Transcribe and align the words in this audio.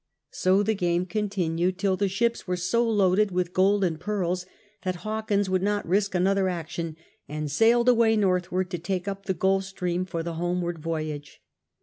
So 0.31 0.63
the 0.63 0.73
game 0.73 1.05
continued, 1.05 1.77
till 1.77 1.95
the 1.95 2.07
ships 2.09 2.47
were 2.47 2.57
so 2.57 2.83
loaded 2.89 3.29
with 3.29 3.53
gold 3.53 3.83
and 3.83 3.99
pearls 3.99 4.47
that 4.81 4.95
Hawkins 5.05 5.47
would 5.47 5.61
not 5.61 5.87
risk 5.87 6.15
another 6.15 6.49
action, 6.49 6.97
and 7.29 7.51
sailed 7.51 7.87
away 7.87 8.15
northward 8.17 8.71
to 8.71 8.79
take 8.79 9.07
up 9.07 9.27
the 9.27 9.35
Gulf 9.35 9.65
Stream 9.65 10.05
for 10.05 10.23
the 10.23 10.33
homeward 10.41 10.79
voyage. 10.79 11.43